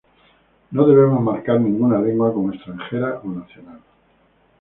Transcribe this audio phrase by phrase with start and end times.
[0.71, 3.79] No debemos marcar ninguna lengua como extranjera o nacional.".